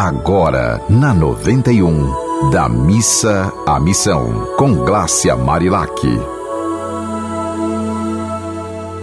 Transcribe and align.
agora 0.00 0.80
na 0.88 1.12
91, 1.12 2.50
da 2.50 2.70
missa 2.70 3.52
à 3.66 3.78
missão, 3.78 4.46
com 4.56 4.76
Glácia 4.76 5.36
Marilac. 5.36 6.00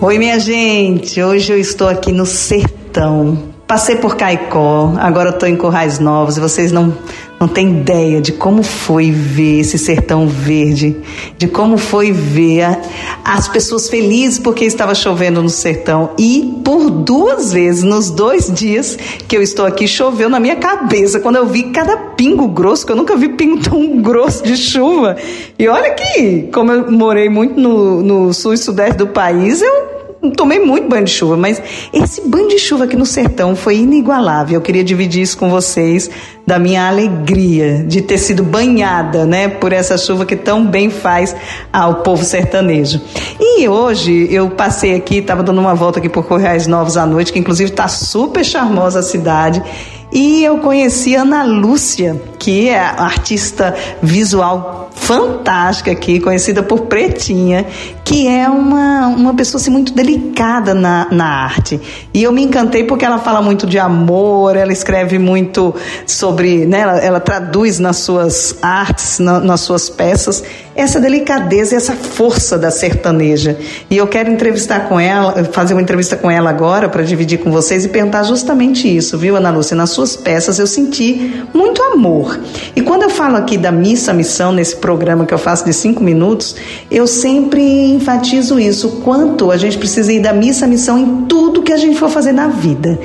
Oi, 0.01 0.17
minha 0.17 0.39
gente, 0.39 1.21
hoje 1.21 1.53
eu 1.53 1.59
estou 1.59 1.87
aqui 1.87 2.11
no 2.11 2.25
sertão 2.25 3.56
Passei 3.67 3.97
por 3.97 4.15
Caicó, 4.15 4.93
agora 4.97 5.31
estou 5.31 5.49
em 5.49 5.57
Currais 5.57 5.99
Novos 5.99 6.37
e 6.37 6.39
vocês 6.39 6.71
não, 6.71 6.97
não 7.37 7.49
têm 7.49 7.81
ideia 7.81 8.21
de 8.21 8.31
como 8.31 8.63
foi 8.63 9.11
ver 9.11 9.59
esse 9.59 9.77
sertão 9.77 10.25
verde, 10.25 10.95
de 11.37 11.49
como 11.49 11.77
foi 11.77 12.13
ver 12.13 12.61
a, 12.61 12.81
as 13.25 13.49
pessoas 13.49 13.89
felizes 13.89 14.39
porque 14.39 14.63
estava 14.63 14.95
chovendo 14.95 15.41
no 15.41 15.49
sertão. 15.49 16.11
E 16.17 16.61
por 16.63 16.89
duas 16.89 17.51
vezes, 17.51 17.83
nos 17.83 18.09
dois 18.09 18.49
dias 18.49 18.97
que 19.27 19.35
eu 19.35 19.41
estou 19.41 19.65
aqui, 19.65 19.85
choveu 19.85 20.29
na 20.29 20.39
minha 20.39 20.55
cabeça. 20.55 21.19
Quando 21.19 21.35
eu 21.35 21.45
vi 21.45 21.63
cada 21.63 21.97
pingo 21.97 22.47
grosso, 22.47 22.85
que 22.85 22.93
eu 22.93 22.95
nunca 22.95 23.17
vi 23.17 23.27
pingo 23.27 23.59
tão 23.61 23.97
grosso 24.01 24.43
de 24.43 24.55
chuva. 24.55 25.17
E 25.59 25.67
olha 25.67 25.93
que, 25.93 26.43
como 26.53 26.71
eu 26.71 26.89
morei 26.89 27.27
muito 27.27 27.59
no, 27.59 28.01
no 28.01 28.33
sul 28.33 28.53
e 28.53 28.57
sudeste 28.57 28.97
do 28.97 29.07
país, 29.07 29.61
eu 29.61 29.96
tomei 30.35 30.59
muito 30.59 30.87
banho 30.87 31.05
de 31.05 31.11
chuva, 31.11 31.37
mas 31.37 31.61
esse 31.93 32.21
banho 32.27 32.47
de 32.47 32.57
chuva 32.57 32.85
aqui 32.85 32.95
no 32.95 33.05
sertão 33.05 33.55
foi 33.55 33.77
inigualável. 33.77 34.55
Eu 34.55 34.61
queria 34.61 34.83
dividir 34.83 35.21
isso 35.21 35.37
com 35.37 35.49
vocês 35.49 36.09
da 36.45 36.57
minha 36.57 36.87
alegria 36.87 37.83
de 37.83 38.01
ter 38.01 38.17
sido 38.17 38.41
banhada, 38.41 39.25
né, 39.25 39.47
por 39.47 39.73
essa 39.73 39.97
chuva 39.97 40.25
que 40.25 40.35
tão 40.35 40.65
bem 40.65 40.89
faz 40.89 41.35
ao 41.71 41.95
povo 41.95 42.23
sertanejo. 42.23 43.01
E 43.39 43.67
hoje 43.67 44.27
eu 44.31 44.49
passei 44.49 44.95
aqui, 44.95 45.17
estava 45.17 45.43
dando 45.43 45.59
uma 45.59 45.75
volta 45.75 45.99
aqui 45.99 46.07
por 46.07 46.25
Correios 46.25 46.67
Novos 46.67 46.95
à 46.95 47.05
noite, 47.05 47.33
que 47.33 47.39
inclusive 47.39 47.69
está 47.69 47.87
super 47.87 48.45
charmosa 48.45 48.99
a 48.99 49.03
cidade. 49.03 49.61
E 50.11 50.43
eu 50.43 50.59
conheci 50.59 51.15
Ana 51.15 51.43
Lúcia, 51.43 52.21
que 52.39 52.69
é 52.69 52.79
artista 52.79 53.75
visual 54.01 54.89
fantástica 54.95 55.91
aqui, 55.91 56.19
conhecida 56.19 56.63
por 56.63 56.81
Pretinha, 56.81 57.65
que 58.03 58.27
é 58.27 58.49
uma, 58.49 59.07
uma 59.07 59.33
pessoa 59.33 59.61
assim, 59.61 59.69
muito 59.69 59.93
delicada 59.93 60.73
na, 60.73 61.07
na 61.11 61.25
arte. 61.25 61.79
E 62.13 62.23
eu 62.23 62.31
me 62.31 62.43
encantei 62.43 62.83
porque 62.83 63.05
ela 63.05 63.19
fala 63.19 63.41
muito 63.41 63.67
de 63.67 63.77
amor, 63.77 64.55
ela 64.55 64.71
escreve 64.73 65.19
muito 65.19 65.73
sobre, 66.05 66.65
né, 66.65 66.79
ela, 66.81 66.97
ela 66.99 67.19
traduz 67.19 67.79
nas 67.79 67.97
suas 67.97 68.57
artes, 68.61 69.19
na, 69.19 69.39
nas 69.39 69.61
suas 69.61 69.89
peças, 69.89 70.43
essa 70.77 70.99
delicadeza 70.99 71.73
e 71.73 71.77
essa 71.77 71.93
força 71.93 72.55
da 72.55 72.69
sertaneja. 72.69 73.57
E 73.89 73.97
eu 73.97 74.05
quero 74.05 74.31
entrevistar 74.31 74.87
com 74.87 74.99
ela, 74.99 75.43
fazer 75.45 75.73
uma 75.73 75.81
entrevista 75.81 76.15
com 76.15 76.29
ela 76.29 76.51
agora 76.51 76.87
para 76.87 77.03
dividir 77.03 77.39
com 77.39 77.51
vocês 77.51 77.83
e 77.83 77.89
perguntar 77.89 78.21
justamente 78.21 78.87
isso, 78.87 79.17
viu, 79.17 79.35
Ana 79.35 79.49
Lúcia? 79.49 79.75
Nas 79.75 79.89
suas 79.89 80.15
peças 80.15 80.59
eu 80.59 80.67
senti 80.67 81.43
muito 81.51 81.81
amor. 81.81 82.39
E 82.75 82.81
quando 82.81 83.03
eu 83.03 83.09
falo 83.09 83.37
aqui 83.37 83.57
da 83.57 83.71
missa, 83.71 84.13
missão, 84.13 84.51
nesse 84.51 84.75
programa 84.75 85.25
que 85.25 85.33
eu 85.33 85.39
faço 85.39 85.65
de 85.65 85.73
cinco 85.73 86.03
minutos, 86.03 86.55
eu 86.91 87.07
sempre 87.07 87.61
enfatizo 87.91 88.59
isso, 88.59 88.87
o 88.87 88.91
quanto 89.01 89.49
a 89.49 89.57
gente 89.57 89.79
precisa 89.79 90.13
ir 90.13 90.19
da 90.19 90.31
missa, 90.31 90.67
missão 90.67 90.99
em 90.99 91.25
tudo 91.25 91.63
que 91.63 91.73
a 91.73 91.77
gente 91.77 91.97
for 91.97 92.09
fazer 92.09 92.33
na 92.33 92.49
vida. 92.49 92.99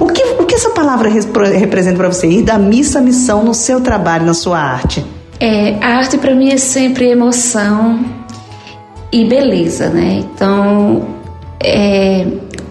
O 0.00 0.06
que, 0.06 0.22
o 0.40 0.46
que 0.46 0.54
essa 0.54 0.70
palavra 0.70 1.10
representa 1.10 1.96
para 1.98 2.10
você? 2.10 2.26
Ir 2.26 2.42
da 2.42 2.56
missa, 2.56 3.02
missão 3.02 3.44
no 3.44 3.52
seu 3.52 3.82
trabalho, 3.82 4.24
na 4.24 4.34
sua 4.34 4.58
arte? 4.58 5.17
É, 5.40 5.76
a 5.80 5.98
arte 5.98 6.18
para 6.18 6.34
mim 6.34 6.50
é 6.50 6.56
sempre 6.56 7.08
emoção 7.08 8.04
e 9.12 9.24
beleza, 9.24 9.88
né? 9.88 10.24
Então, 10.24 11.06
é, 11.62 12.26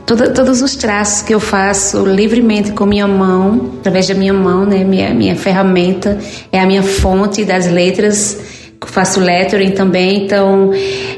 todos 0.05 0.61
os 0.61 0.75
traços 0.75 1.21
que 1.21 1.33
eu 1.33 1.39
faço 1.39 2.05
livremente 2.05 2.71
com 2.71 2.85
minha 2.85 3.07
mão, 3.07 3.71
através 3.79 4.07
da 4.07 4.13
minha 4.13 4.33
mão, 4.33 4.65
né? 4.65 4.83
Minha, 4.83 5.13
minha 5.13 5.35
ferramenta 5.35 6.17
é 6.51 6.59
a 6.59 6.65
minha 6.65 6.83
fonte 6.83 7.45
das 7.45 7.67
letras. 7.67 8.37
Faço 8.85 9.19
lettering 9.19 9.71
também, 9.71 10.25
então 10.25 10.71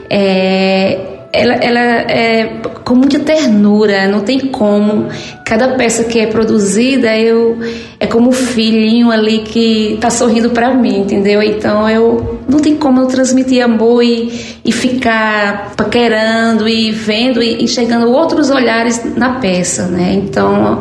é, 0.09 1.08
ela, 1.31 1.53
ela 1.53 1.79
é 1.79 2.61
com 2.83 2.95
muita 2.95 3.19
ternura, 3.19 4.07
não 4.07 4.21
tem 4.21 4.39
como. 4.39 5.07
Cada 5.45 5.75
peça 5.75 6.03
que 6.03 6.19
é 6.19 6.25
produzida, 6.25 7.15
eu 7.17 7.59
é 7.99 8.07
como 8.07 8.29
um 8.29 8.33
filhinho 8.33 9.11
ali 9.11 9.39
que 9.39 9.97
tá 10.01 10.09
sorrindo 10.09 10.49
para 10.49 10.73
mim, 10.73 11.01
entendeu? 11.01 11.41
Então 11.41 11.87
eu 11.87 12.39
não 12.47 12.59
tem 12.59 12.75
como 12.75 13.01
eu 13.01 13.07
transmitir 13.07 13.63
amor 13.63 14.03
e, 14.03 14.57
e 14.65 14.71
ficar 14.71 15.73
paquerando 15.75 16.67
e 16.67 16.91
vendo 16.91 17.43
e 17.43 17.63
enxergando 17.63 18.09
outros 18.11 18.49
olhares 18.49 19.03
na 19.15 19.39
peça, 19.39 19.87
né? 19.87 20.13
Então 20.13 20.79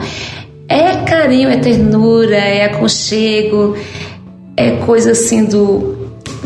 é 0.66 0.96
carinho, 1.04 1.50
é 1.50 1.58
ternura, 1.58 2.36
é 2.36 2.64
aconchego, 2.64 3.76
é 4.56 4.72
coisa 4.72 5.12
assim 5.12 5.44
do, 5.44 5.94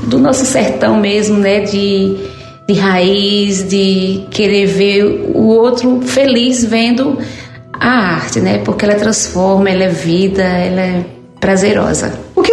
do 0.09 0.19
nosso 0.19 0.45
sertão 0.45 0.99
mesmo, 0.99 1.39
né? 1.39 1.61
De 1.61 2.32
de 2.73 2.81
raiz, 2.81 3.69
de 3.69 4.25
querer 4.31 4.67
ver 4.67 5.05
o 5.35 5.47
outro 5.49 6.01
feliz 6.03 6.65
vendo 6.65 7.19
a 7.73 8.15
arte, 8.15 8.41
né? 8.41 8.59
Porque 8.59 8.85
ela 8.85 8.95
transforma, 8.95 9.69
ela 9.69 9.85
é 9.85 9.89
vida, 9.89 10.43
ela 10.43 10.81
é 10.81 11.05
prazerosa. 11.39 12.13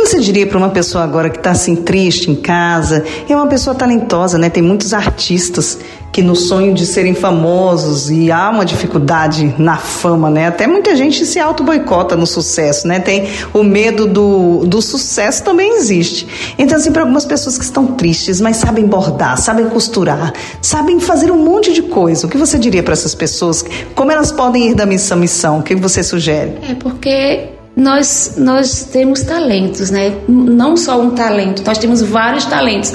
Você 0.09 0.21
diria 0.21 0.47
para 0.47 0.57
uma 0.57 0.69
pessoa 0.69 1.03
agora 1.03 1.29
que 1.29 1.37
está 1.37 1.51
assim 1.51 1.75
triste 1.75 2.31
em 2.31 2.35
casa? 2.35 3.05
É 3.29 3.35
uma 3.35 3.45
pessoa 3.45 3.75
talentosa, 3.75 4.39
né? 4.39 4.49
Tem 4.49 4.63
muitos 4.63 4.91
artistas 4.91 5.77
que 6.11 6.23
no 6.23 6.35
sonho 6.35 6.73
de 6.73 6.83
serem 6.87 7.13
famosos 7.13 8.09
e 8.09 8.31
há 8.31 8.49
uma 8.49 8.65
dificuldade 8.65 9.53
na 9.59 9.77
fama, 9.77 10.27
né? 10.31 10.47
Até 10.47 10.65
muita 10.65 10.95
gente 10.95 11.23
se 11.27 11.39
auto 11.39 11.63
boicota 11.63 12.15
no 12.15 12.25
sucesso, 12.25 12.87
né? 12.87 12.99
Tem 12.99 13.27
o 13.53 13.61
medo 13.61 14.07
do, 14.07 14.65
do 14.65 14.81
sucesso 14.81 15.43
também 15.43 15.77
existe. 15.77 16.27
Então 16.57 16.75
assim 16.75 16.91
para 16.91 17.03
algumas 17.03 17.25
pessoas 17.25 17.55
que 17.55 17.63
estão 17.63 17.85
tristes, 17.85 18.41
mas 18.41 18.57
sabem 18.57 18.87
bordar, 18.87 19.37
sabem 19.37 19.69
costurar, 19.69 20.33
sabem 20.59 20.99
fazer 20.99 21.29
um 21.29 21.37
monte 21.37 21.71
de 21.71 21.83
coisa. 21.83 22.25
O 22.25 22.29
que 22.31 22.35
você 22.35 22.57
diria 22.57 22.81
para 22.81 22.93
essas 22.93 23.13
pessoas? 23.13 23.63
Como 23.93 24.11
elas 24.11 24.31
podem 24.31 24.71
ir 24.71 24.73
da 24.73 24.87
missão 24.87 25.19
a 25.19 25.21
missão? 25.21 25.59
O 25.59 25.61
que 25.61 25.75
você 25.75 26.01
sugere? 26.01 26.57
É 26.67 26.73
porque 26.73 27.58
nós, 27.79 28.35
nós 28.37 28.83
temos 28.83 29.23
talentos, 29.23 29.89
né? 29.89 30.13
Não 30.27 30.75
só 30.75 30.99
um 30.99 31.11
talento, 31.11 31.63
nós 31.65 31.77
temos 31.77 32.01
vários 32.01 32.45
talentos. 32.45 32.93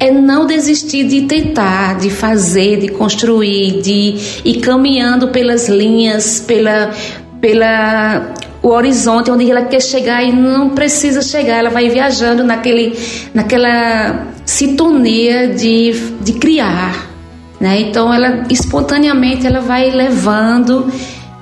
É 0.00 0.10
não 0.10 0.46
desistir 0.46 1.04
de 1.04 1.22
tentar, 1.22 1.96
de 1.98 2.10
fazer, 2.10 2.80
de 2.80 2.88
construir, 2.88 3.80
de 3.80 4.16
ir 4.44 4.60
caminhando 4.60 5.28
pelas 5.28 5.68
linhas, 5.68 6.40
pela, 6.40 6.90
pela 7.40 8.34
o 8.60 8.68
horizonte 8.68 9.30
onde 9.30 9.50
ela 9.50 9.62
quer 9.62 9.80
chegar 9.80 10.24
e 10.24 10.32
não 10.32 10.70
precisa 10.70 11.20
chegar, 11.20 11.58
ela 11.58 11.70
vai 11.70 11.88
viajando 11.90 12.42
naquele, 12.42 12.98
naquela 13.34 14.26
sintonia 14.44 15.48
de, 15.48 15.92
de 16.22 16.32
criar, 16.32 17.10
né? 17.60 17.78
Então 17.80 18.12
ela 18.12 18.44
espontaneamente 18.50 19.46
ela 19.46 19.60
vai 19.60 19.90
levando 19.90 20.90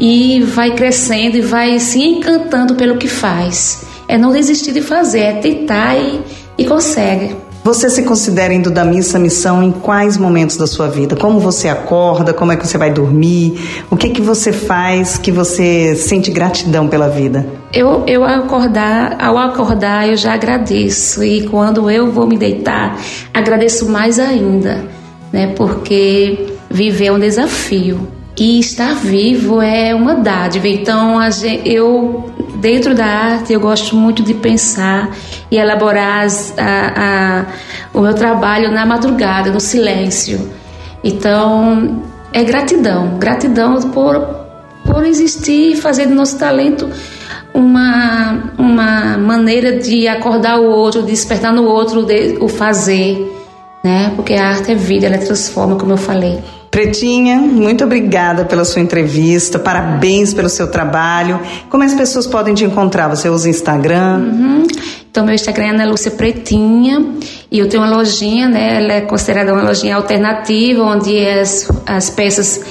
e 0.04 0.40
vai 0.40 0.72
crescendo 0.72 1.36
e 1.36 1.40
vai 1.40 1.78
se 1.78 2.02
encantando 2.02 2.74
pelo 2.74 2.96
que 2.96 3.06
faz. 3.06 3.84
É 4.08 4.18
não 4.18 4.32
desistir 4.32 4.72
de 4.72 4.82
fazer, 4.82 5.20
é 5.20 5.32
tentar 5.34 5.96
e, 5.96 6.20
e 6.58 6.64
consegue. 6.64 7.36
Você 7.62 7.88
se 7.88 8.02
considera 8.02 8.52
indo 8.52 8.68
da 8.68 8.84
missa 8.84 9.16
à 9.16 9.20
missão 9.20 9.62
em 9.62 9.70
quais 9.70 10.16
momentos 10.16 10.56
da 10.56 10.66
sua 10.66 10.88
vida? 10.88 11.14
Como 11.14 11.38
você 11.38 11.68
acorda? 11.68 12.34
Como 12.34 12.50
é 12.50 12.56
que 12.56 12.66
você 12.66 12.76
vai 12.76 12.92
dormir? 12.92 13.60
O 13.88 13.96
que 13.96 14.08
que 14.08 14.20
você 14.20 14.52
faz 14.52 15.16
que 15.16 15.30
você 15.30 15.94
sente 15.94 16.32
gratidão 16.32 16.88
pela 16.88 17.08
vida? 17.08 17.46
Eu, 17.72 18.02
eu 18.08 18.24
acordar, 18.24 19.16
ao 19.22 19.38
acordar 19.38 20.08
eu 20.08 20.16
já 20.16 20.34
agradeço 20.34 21.22
e 21.22 21.46
quando 21.46 21.88
eu 21.88 22.10
vou 22.10 22.26
me 22.26 22.36
deitar 22.36 22.98
agradeço 23.32 23.88
mais 23.88 24.18
ainda, 24.18 24.84
né? 25.32 25.54
Porque 25.54 26.54
viver 26.68 27.06
é 27.06 27.12
um 27.12 27.20
desafio. 27.20 28.00
E 28.36 28.58
estar 28.58 28.94
vivo 28.94 29.60
é 29.60 29.94
uma 29.94 30.14
dádiva. 30.14 30.66
Então, 30.66 31.18
eu, 31.64 32.30
dentro 32.56 32.94
da 32.94 33.04
arte, 33.04 33.52
eu 33.52 33.60
gosto 33.60 33.94
muito 33.94 34.22
de 34.22 34.34
pensar 34.34 35.10
e 35.50 35.56
elaborar 35.56 36.24
as, 36.24 36.54
a, 36.58 36.92
a, 36.96 37.46
o 37.92 38.00
meu 38.00 38.14
trabalho 38.14 38.72
na 38.72 38.86
madrugada, 38.86 39.50
no 39.50 39.60
silêncio. 39.60 40.50
Então, 41.04 42.02
é 42.32 42.42
gratidão. 42.42 43.18
Gratidão 43.18 43.78
por, 43.90 44.18
por 44.84 45.04
existir 45.04 45.72
e 45.72 45.76
fazer 45.76 46.06
do 46.06 46.14
nosso 46.14 46.38
talento 46.38 46.88
uma, 47.52 48.50
uma 48.58 49.18
maneira 49.18 49.76
de 49.78 50.08
acordar 50.08 50.58
o 50.58 50.64
outro, 50.64 51.02
de 51.02 51.08
despertar 51.08 51.52
no 51.52 51.64
outro 51.64 52.06
o 52.40 52.48
fazer. 52.48 53.30
Né? 53.84 54.12
Porque 54.16 54.32
a 54.34 54.48
arte 54.48 54.72
é 54.72 54.74
vida, 54.74 55.06
ela 55.06 55.18
transforma, 55.18 55.76
como 55.76 55.92
eu 55.92 55.98
falei. 55.98 56.42
Pretinha, 56.72 57.36
muito 57.36 57.84
obrigada 57.84 58.46
pela 58.46 58.64
sua 58.64 58.80
entrevista, 58.80 59.58
parabéns 59.58 60.32
pelo 60.32 60.48
seu 60.48 60.70
trabalho. 60.70 61.38
Como 61.68 61.84
as 61.84 61.92
pessoas 61.92 62.26
podem 62.26 62.54
te 62.54 62.64
encontrar? 62.64 63.08
Você 63.08 63.28
usa 63.28 63.50
Instagram? 63.50 64.16
Uhum. 64.16 64.66
Então, 65.10 65.22
meu 65.22 65.34
Instagram 65.34 65.66
é 65.66 65.68
Ana 65.68 65.84
Lúcia 65.84 66.10
Pretinha 66.12 67.04
e 67.50 67.58
eu 67.58 67.68
tenho 67.68 67.82
uma 67.82 67.94
lojinha, 67.94 68.48
né? 68.48 68.82
Ela 68.82 68.92
é 68.94 69.00
considerada 69.02 69.52
uma 69.52 69.62
lojinha 69.62 69.96
alternativa, 69.96 70.82
onde 70.82 71.14
as, 71.28 71.68
as 71.84 72.08
peças 72.08 72.64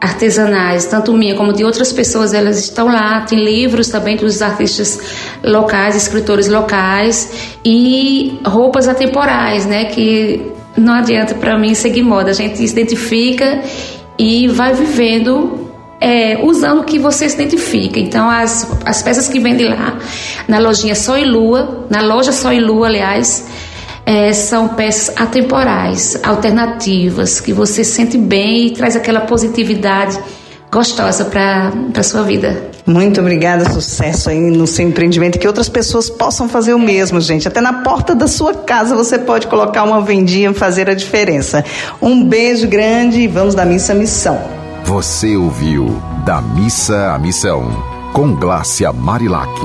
artesanais, 0.00 0.86
tanto 0.86 1.12
minha 1.12 1.36
como 1.36 1.52
de 1.52 1.62
outras 1.62 1.92
pessoas, 1.92 2.34
elas 2.34 2.58
estão 2.58 2.88
lá. 2.88 3.20
Tem 3.20 3.38
livros 3.38 3.88
também 3.88 4.16
dos 4.16 4.42
artistas 4.42 4.98
locais, 5.44 5.94
escritores 5.94 6.48
locais 6.48 7.54
e 7.64 8.40
roupas 8.44 8.88
atemporais, 8.88 9.64
né? 9.64 9.84
Que 9.84 10.57
não 10.78 10.94
adianta 10.94 11.34
para 11.34 11.58
mim 11.58 11.74
seguir 11.74 12.02
moda. 12.02 12.30
A 12.30 12.34
gente 12.34 12.56
se 12.56 12.64
identifica 12.64 13.62
e 14.18 14.48
vai 14.48 14.74
vivendo 14.74 15.68
é, 16.00 16.38
usando 16.42 16.80
o 16.80 16.84
que 16.84 16.98
você 16.98 17.28
se 17.28 17.34
identifica. 17.34 17.98
Então, 17.98 18.28
as, 18.30 18.70
as 18.84 19.02
peças 19.02 19.28
que 19.28 19.38
vendem 19.38 19.68
lá 19.68 19.98
na 20.46 20.58
lojinha 20.58 20.94
Sol 20.94 21.18
e 21.18 21.24
Lua, 21.24 21.86
na 21.90 22.00
loja 22.00 22.32
Sol 22.32 22.52
e 22.52 22.60
Lua, 22.60 22.86
aliás, 22.86 23.46
é, 24.06 24.32
são 24.32 24.68
peças 24.68 25.14
atemporais, 25.16 26.18
alternativas, 26.22 27.40
que 27.40 27.52
você 27.52 27.84
sente 27.84 28.16
bem 28.16 28.68
e 28.68 28.70
traz 28.70 28.96
aquela 28.96 29.20
positividade 29.20 30.18
gostosa 30.70 31.24
para 31.24 31.72
a 31.96 32.02
sua 32.02 32.22
vida. 32.22 32.70
Muito 32.86 33.20
obrigada, 33.20 33.70
sucesso 33.70 34.30
aí 34.30 34.40
no 34.40 34.66
seu 34.66 34.86
empreendimento, 34.88 35.38
que 35.38 35.46
outras 35.46 35.68
pessoas 35.68 36.08
possam 36.08 36.48
fazer 36.48 36.72
o 36.72 36.78
mesmo, 36.78 37.20
gente. 37.20 37.46
Até 37.46 37.60
na 37.60 37.82
porta 37.82 38.14
da 38.14 38.26
sua 38.26 38.54
casa 38.54 38.96
você 38.96 39.18
pode 39.18 39.46
colocar 39.46 39.84
uma 39.84 40.00
vendinha 40.00 40.50
e 40.50 40.54
fazer 40.54 40.88
a 40.88 40.94
diferença. 40.94 41.64
Um 42.00 42.24
beijo 42.24 42.66
grande 42.66 43.20
e 43.20 43.26
vamos 43.26 43.54
da 43.54 43.64
missa 43.64 43.92
à 43.92 43.96
missão. 43.96 44.40
Você 44.84 45.36
ouviu 45.36 46.00
Da 46.24 46.40
Missa 46.40 47.12
à 47.12 47.18
Missão, 47.18 47.70
com 48.14 48.34
Glácia 48.34 48.90
Marilac. 48.90 49.60